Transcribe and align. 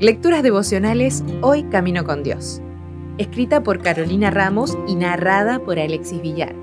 Lecturas 0.00 0.42
devocionales 0.42 1.22
Hoy 1.42 1.64
Camino 1.64 2.04
con 2.04 2.22
Dios. 2.22 2.62
Escrita 3.18 3.62
por 3.62 3.82
Carolina 3.82 4.30
Ramos 4.30 4.78
y 4.88 4.94
narrada 4.94 5.58
por 5.58 5.78
Alexis 5.78 6.22
Villar. 6.22 6.54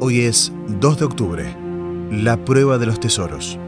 Hoy 0.00 0.20
es 0.20 0.52
2 0.80 0.98
de 0.98 1.04
octubre, 1.04 1.56
la 2.10 2.44
prueba 2.44 2.78
de 2.78 2.86
los 2.86 3.00
tesoros. 3.00 3.58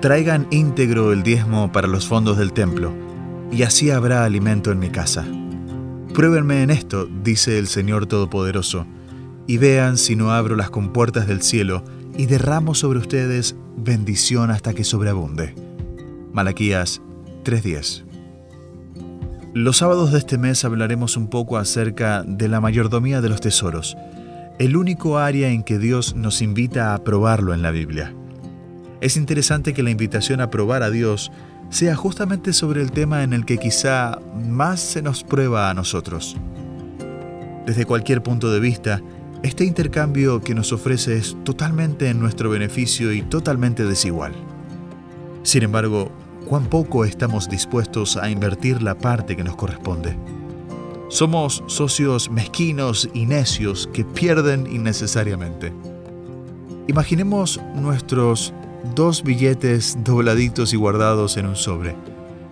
Traigan 0.00 0.48
íntegro 0.50 1.12
el 1.12 1.22
diezmo 1.22 1.70
para 1.70 1.86
los 1.86 2.08
fondos 2.08 2.38
del 2.38 2.52
templo, 2.52 2.92
y 3.52 3.62
así 3.62 3.90
habrá 3.90 4.24
alimento 4.24 4.72
en 4.72 4.80
mi 4.80 4.90
casa. 4.90 5.24
Pruébenme 6.14 6.62
en 6.62 6.70
esto, 6.70 7.06
dice 7.06 7.58
el 7.58 7.68
Señor 7.68 8.06
Todopoderoso, 8.06 8.86
y 9.46 9.58
vean 9.58 9.98
si 9.98 10.16
no 10.16 10.32
abro 10.32 10.56
las 10.56 10.70
compuertas 10.70 11.26
del 11.26 11.42
cielo 11.42 11.84
y 12.16 12.26
derramo 12.26 12.74
sobre 12.74 12.98
ustedes 12.98 13.56
bendición 13.76 14.50
hasta 14.50 14.74
que 14.74 14.84
sobreabunde. 14.84 15.54
Malaquías 16.32 17.00
3:10 17.44 18.04
Los 19.54 19.78
sábados 19.78 20.12
de 20.12 20.18
este 20.18 20.38
mes 20.38 20.64
hablaremos 20.64 21.16
un 21.16 21.28
poco 21.28 21.56
acerca 21.56 22.22
de 22.22 22.48
la 22.48 22.60
mayordomía 22.60 23.20
de 23.20 23.28
los 23.28 23.40
tesoros, 23.40 23.96
el 24.58 24.76
único 24.76 25.18
área 25.18 25.48
en 25.48 25.62
que 25.62 25.78
Dios 25.78 26.14
nos 26.14 26.42
invita 26.42 26.94
a 26.94 27.04
probarlo 27.04 27.54
en 27.54 27.62
la 27.62 27.70
Biblia. 27.70 28.14
Es 29.00 29.16
interesante 29.16 29.74
que 29.74 29.82
la 29.82 29.90
invitación 29.90 30.40
a 30.40 30.50
probar 30.50 30.82
a 30.82 30.90
Dios 30.90 31.32
sea 31.70 31.96
justamente 31.96 32.52
sobre 32.52 32.82
el 32.82 32.92
tema 32.92 33.22
en 33.22 33.32
el 33.32 33.46
que 33.46 33.58
quizá 33.58 34.18
más 34.46 34.78
se 34.78 35.02
nos 35.02 35.24
prueba 35.24 35.70
a 35.70 35.74
nosotros. 35.74 36.36
Desde 37.66 37.86
cualquier 37.86 38.22
punto 38.22 38.52
de 38.52 38.60
vista, 38.60 39.00
este 39.42 39.64
intercambio 39.64 40.40
que 40.40 40.54
nos 40.54 40.72
ofrece 40.72 41.16
es 41.16 41.36
totalmente 41.44 42.08
en 42.08 42.20
nuestro 42.20 42.48
beneficio 42.48 43.12
y 43.12 43.22
totalmente 43.22 43.84
desigual. 43.84 44.32
Sin 45.42 45.64
embargo, 45.64 46.12
cuán 46.46 46.66
poco 46.66 47.04
estamos 47.04 47.48
dispuestos 47.48 48.16
a 48.16 48.30
invertir 48.30 48.82
la 48.82 48.96
parte 48.96 49.36
que 49.36 49.42
nos 49.42 49.56
corresponde. 49.56 50.16
Somos 51.08 51.64
socios 51.66 52.30
mezquinos 52.30 53.08
y 53.12 53.26
necios 53.26 53.88
que 53.92 54.04
pierden 54.04 54.66
innecesariamente. 54.66 55.72
Imaginemos 56.86 57.60
nuestros 57.74 58.54
dos 58.94 59.22
billetes 59.22 59.98
dobladitos 60.04 60.72
y 60.72 60.76
guardados 60.76 61.36
en 61.36 61.46
un 61.46 61.56
sobre, 61.56 61.96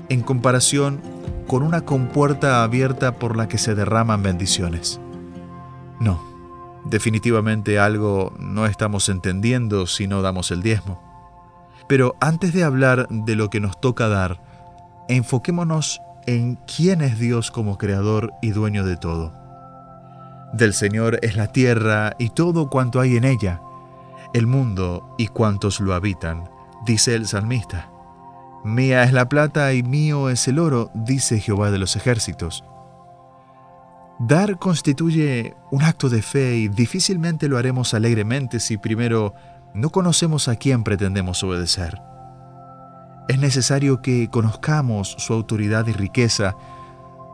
en 0.09 0.23
comparación 0.23 1.01
con 1.47 1.63
una 1.63 1.85
compuerta 1.85 2.63
abierta 2.63 3.19
por 3.19 3.37
la 3.37 3.49
que 3.49 3.59
se 3.59 3.75
derraman 3.75 4.23
bendiciones. 4.23 5.01
No, 6.01 6.30
definitivamente 6.85 7.79
algo 7.79 8.35
no 8.39 8.67
estamos 8.67 9.09
entendiendo 9.09 9.87
si 9.87 10.07
no 10.07 10.23
damos 10.23 10.51
el 10.51 10.63
diezmo. 10.63 11.03
Pero 11.89 12.17
antes 12.21 12.53
de 12.53 12.65
hablar 12.65 13.09
de 13.09 13.37
lo 13.37 13.51
que 13.51 13.61
nos 13.61 13.81
toca 13.81 14.09
dar, 14.09 14.41
enfoquémonos 15.09 16.01
en 16.27 16.57
quién 16.57 17.01
es 17.01 17.19
Dios 17.19 17.51
como 17.51 17.79
creador 17.79 18.33
y 18.43 18.51
dueño 18.51 18.85
de 18.85 18.97
todo. 18.97 19.33
Del 20.53 20.75
Señor 20.75 21.19
es 21.23 21.37
la 21.37 21.49
tierra 21.49 22.15
y 22.19 22.31
todo 22.31 22.71
cuanto 22.71 23.01
hay 23.01 23.17
en 23.17 23.25
ella, 23.25 23.61
el 24.35 24.47
mundo 24.47 25.15
y 25.19 25.29
cuantos 25.29 25.81
lo 25.81 25.95
habitan, 25.95 26.49
dice 26.85 27.15
el 27.15 27.27
salmista. 27.27 27.91
Mía 28.65 29.03
es 29.05 29.13
la 29.13 29.29
plata 29.29 29.73
y 29.73 29.83
mío 29.83 30.29
es 30.29 30.47
el 30.47 30.59
oro, 30.59 30.91
dice 30.95 31.41
Jehová 31.41 31.71
de 31.71 31.79
los 31.79 31.97
ejércitos. 31.97 32.65
Dar 34.21 34.59
constituye 34.59 35.55
un 35.71 35.83
acto 35.83 36.11
de 36.11 36.21
fe 36.21 36.57
y 36.57 36.69
difícilmente 36.69 37.49
lo 37.49 37.57
haremos 37.57 37.95
alegremente 37.95 38.61
si 38.61 38.77
primero 38.77 39.33
no 39.73 39.89
conocemos 39.89 40.47
a 40.47 40.57
quién 40.57 40.85
pretendemos 40.85 41.43
obedecer. 41.43 41.99
Es 43.29 43.39
necesario 43.39 44.03
que 44.03 44.29
conozcamos 44.29 45.15
su 45.17 45.33
autoridad 45.33 45.87
y 45.87 45.93
riqueza 45.93 46.55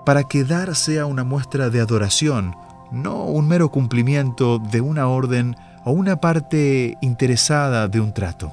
para 0.05 0.23
que 0.23 0.45
dar 0.45 0.77
sea 0.77 1.07
una 1.07 1.25
muestra 1.25 1.71
de 1.71 1.81
adoración, 1.81 2.55
no 2.93 3.25
un 3.25 3.49
mero 3.49 3.73
cumplimiento 3.73 4.61
de 4.61 4.81
una 4.81 5.09
orden 5.09 5.57
o 5.85 5.91
una 5.91 6.21
parte 6.21 6.97
interesada 7.01 7.89
de 7.89 7.99
un 7.99 8.15
trato. 8.15 8.53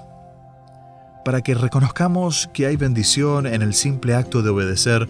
Para 1.23 1.41
que 1.41 1.53
reconozcamos 1.53 2.50
que 2.51 2.65
hay 2.65 2.77
bendición 2.77 3.45
en 3.45 3.61
el 3.61 3.75
simple 3.75 4.15
acto 4.15 4.41
de 4.41 4.50
obedecer, 4.50 5.07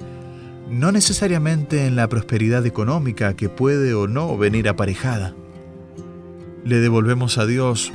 no 0.70 0.92
necesariamente 0.92 1.86
en 1.86 1.96
la 1.96 2.08
prosperidad 2.08 2.66
económica 2.66 3.36
que 3.36 3.50
puede 3.50 3.94
o 3.94 4.08
no 4.08 4.38
venir 4.38 4.68
aparejada. 4.70 5.36
Le 6.64 6.80
devolvemos 6.80 7.38
a 7.38 7.46
Dios 7.46 7.92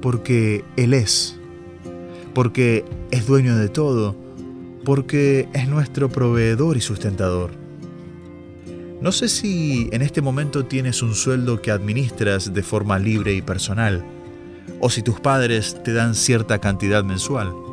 porque 0.00 0.64
Él 0.76 0.94
es, 0.94 1.38
porque 2.34 2.84
es 3.10 3.26
dueño 3.26 3.56
de 3.56 3.68
todo, 3.68 4.16
porque 4.84 5.48
es 5.52 5.68
nuestro 5.68 6.08
proveedor 6.08 6.76
y 6.76 6.80
sustentador. 6.80 7.50
No 9.00 9.12
sé 9.12 9.28
si 9.28 9.88
en 9.92 10.02
este 10.02 10.22
momento 10.22 10.64
tienes 10.64 11.02
un 11.02 11.14
sueldo 11.14 11.62
que 11.62 11.70
administras 11.70 12.52
de 12.52 12.62
forma 12.64 12.98
libre 12.98 13.34
y 13.34 13.42
personal, 13.42 14.04
o 14.80 14.90
si 14.90 15.02
tus 15.02 15.20
padres 15.20 15.76
te 15.84 15.92
dan 15.92 16.14
cierta 16.14 16.58
cantidad 16.58 17.04
mensual. 17.04 17.67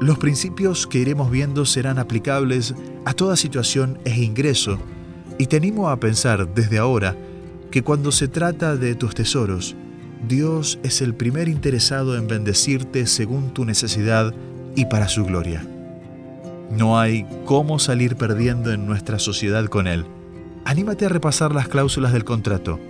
Los 0.00 0.16
principios 0.16 0.86
que 0.86 0.98
iremos 0.98 1.30
viendo 1.30 1.66
serán 1.66 1.98
aplicables 1.98 2.74
a 3.04 3.12
toda 3.12 3.36
situación 3.36 3.98
e 4.06 4.18
ingreso, 4.18 4.78
y 5.36 5.44
te 5.44 5.58
animo 5.58 5.90
a 5.90 6.00
pensar 6.00 6.54
desde 6.54 6.78
ahora 6.78 7.14
que 7.70 7.82
cuando 7.82 8.10
se 8.10 8.26
trata 8.26 8.76
de 8.76 8.94
tus 8.94 9.14
tesoros, 9.14 9.76
Dios 10.26 10.78
es 10.82 11.02
el 11.02 11.14
primer 11.14 11.48
interesado 11.48 12.16
en 12.16 12.28
bendecirte 12.28 13.06
según 13.06 13.52
tu 13.52 13.66
necesidad 13.66 14.34
y 14.74 14.86
para 14.86 15.06
su 15.06 15.26
gloria. 15.26 15.66
No 16.70 16.98
hay 16.98 17.26
cómo 17.44 17.78
salir 17.78 18.16
perdiendo 18.16 18.72
en 18.72 18.86
nuestra 18.86 19.18
sociedad 19.18 19.66
con 19.66 19.86
Él. 19.86 20.06
Anímate 20.64 21.04
a 21.04 21.10
repasar 21.10 21.54
las 21.54 21.68
cláusulas 21.68 22.14
del 22.14 22.24
contrato. 22.24 22.80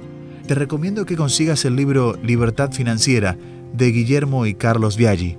Te 0.47 0.55
recomiendo 0.55 1.07
que 1.07 1.17
consigas 1.17 1.65
el 1.65 1.75
libro 1.75 2.17
Libertad 2.23 2.71
Financiera 2.71 3.37
de 3.73 3.91
Guillermo 3.91 4.47
y 4.47 4.55
Carlos 4.55 4.97
Viaggi 4.97 5.37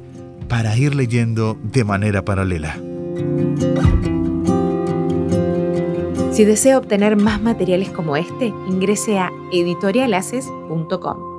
para 0.52 0.76
ir 0.76 0.94
leyendo 0.96 1.58
de 1.64 1.86
manera 1.86 2.26
paralela. 2.26 2.76
Si 6.34 6.44
desea 6.44 6.78
obtener 6.78 7.16
más 7.16 7.42
materiales 7.42 7.90
como 7.90 8.18
este, 8.18 8.48
ingrese 8.68 9.18
a 9.18 9.32
editorialaces.com. 9.54 11.31